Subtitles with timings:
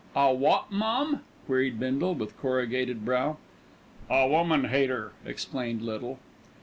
[0.15, 3.37] "A wot, mum?" queried Bindle, with corrugated brow.
[4.09, 6.17] "A woman hater," explained Little.